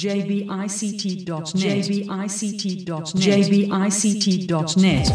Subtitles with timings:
[0.00, 1.26] jbict.net
[3.20, 5.10] jbict.net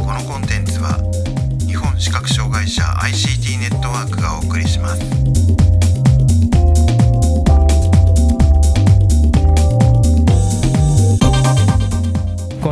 [0.00, 0.98] このコンテンツは
[1.66, 5.73] 日本視覚障害者 ICT ネットワークがお送りします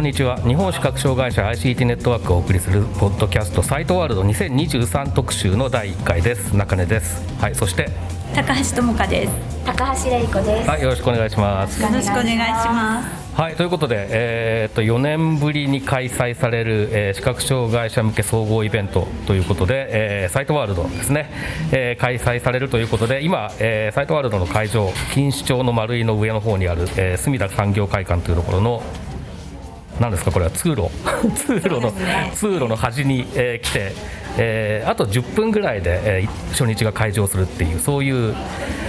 [0.03, 7.89] んにちは日本視覚障害者 ICT ネットワークがお送りするポッドキャストサイトワールド2023特集の第1回です中根ですはいそして
[8.35, 9.33] 高橋智香です。
[9.67, 10.69] 高橋玲子です。
[10.69, 12.35] はいよろしくお願いしますよろしくお願いし
[12.67, 13.41] ます。
[13.41, 19.87] はいということで、えーっと4年ぶりに開催される、えー視覚障害者向け総合イベントということで、
[20.23, 21.31] えーサイトワールドですね、
[21.73, 28.83] えー開催されるということで今、えーサイトワールドの会場錦糸町の丸井の上の方にある、えー墨田産業会館というところの
[30.03, 30.51] 何ですかこれは？
[30.51, 30.91] 通路。
[31.37, 31.93] 通路の、
[32.35, 33.93] 通路の端に、えー来て、
[34.37, 38.35] えーあと10分ぐらいで、えー初日が開場するっていうそういう、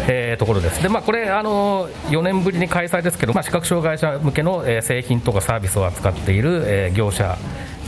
[0.07, 0.81] えーところです。
[0.81, 7.37] でまあこれあの4年ぶりに開催ですけど、まあ、視覚障害者向けの、えー製品とかサービスを扱っている、えー業者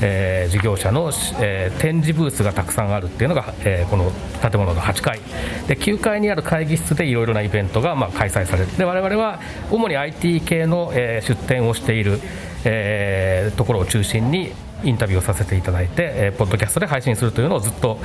[0.02, 5.20] えー事業者の、えー展示ブースがたくさんあるっていうのが、えーこの建物の8階。
[5.68, 9.40] で9階にある会議室でいろいろなイベントが、まあ、開催されるで我々は
[9.72, 12.20] 主に IT 系の、えー出展をしている、
[12.66, 14.52] えーところを中心に
[14.84, 17.98] インタビューをさせていただいて、えーポッドキャストで配信するというのをずっと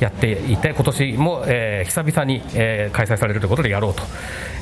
[0.00, 4.02] やっていて今年も、えー久々に、えー開催されるということでやろうと、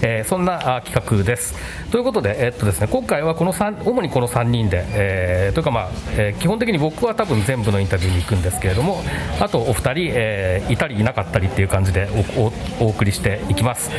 [0.03, 1.55] えーそんな企画です。
[1.91, 9.03] ということで,、えーっとですね、今回はこの主にこの3人で、えーというか、まあえー基本的に僕は多分全部のインタビューに行くんですけれども
[9.41, 12.53] あとお二人、えーいたりいなかったりっていう感じでおお
[12.87, 13.91] お送りしていきます。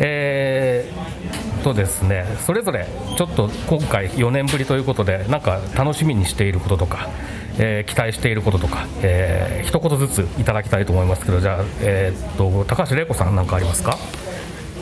[0.00, 1.11] えー
[1.62, 7.08] とですねそれぞれちょっと今回4年ぶりということでなんか楽しみにしていることとか、
[7.58, 13.96] えー期待していることとか、えー一言ずついただきたいと思いますけどじゃあ、えーっと高橋玲子さんなんかありますか？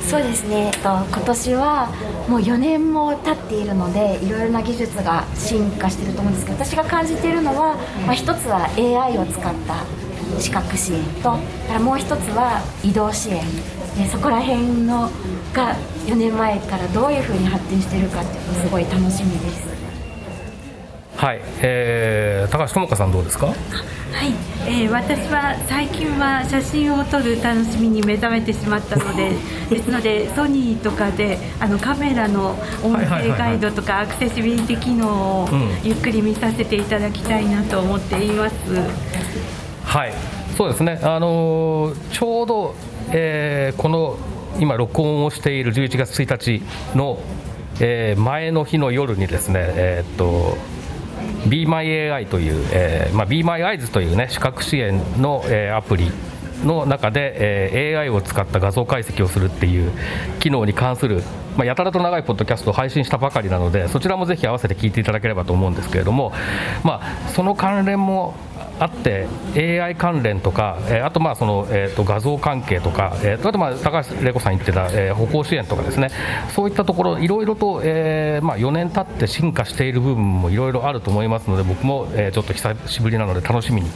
[0.09, 0.66] そうですね。
[0.66, 1.88] えっと今年は
[2.27, 9.84] もう4年も経っているので、いろいろな技術が進化していると思うんですけど、私が感じているのは、まあ一つは AI を使った
[10.41, 11.37] 視覚支援と、
[11.81, 13.43] もう一つは移動支援。
[13.97, 15.11] でそこら辺の
[15.53, 15.75] が
[16.06, 19.69] 4年前からどういうふうに発展しているかっていうのすごい楽しみです。
[21.17, 23.47] はい、えー高橋智香さんどうですか？
[23.49, 23.55] はい、
[24.67, 29.33] えー私は最近は写真を撮る楽しみに目覚めてしまったので
[29.69, 38.55] ですのでソニーとかであのカメラの音声ガイドとかアクセシビリティ機能をうんゆっくり見させていただきたいなと思っています。
[39.84, 40.12] はい、
[40.57, 42.75] そうですね、あのーちょうど、
[43.12, 44.16] えーこの
[44.59, 47.19] 今、録音をしている11月1日の、
[47.81, 50.56] えー前の日の夜にですね、えーと
[51.48, 56.10] BeMyAI という、えーまあ、BeMyEyes という、ね、視覚支援の、えーアプリ
[56.65, 59.92] の中で、えー AI を使った画像解析をするっていう
[60.38, 61.22] 機能に関する、
[61.56, 66.32] まあ、やたらと長いポッドキャストを配信したばかりなのでそちらもぜひ合わせて聞いていただければと思うんですけれども、
[66.84, 68.34] まあ、その関連も
[68.80, 76.08] あって AI 関連とか、えーあとまあその、えー、と画像関係とか、えーあとまあ高橋玲子さん言ってた、えー歩行支援とかですね
[76.54, 83.91] そういったところいろいろと、えーまあ、4年経って進化している部分もいろいろあると思いますので僕も、えーちょっと久しぶりなので楽しみに。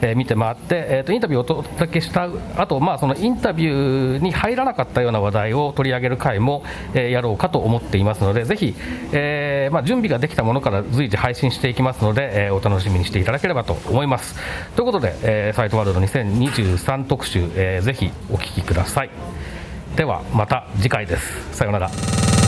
[0.00, 6.64] えー見て回って、えー、とインタビューをお届けしたあと、まあ、そのインタビューに入らなかったような話題を取り上げる回も、
[6.94, 8.74] えーやろうかと思っていますのでぜひ、
[9.12, 14.34] えーまあ、準備ができたものから随時配信していきますので、えお楽しみにしていただければと思います。
[14.74, 19.10] ということで、えサイトワールド2023特集、えーぜひお聞きください。
[19.96, 21.56] ではまた次回です。
[21.56, 22.45] さようなら。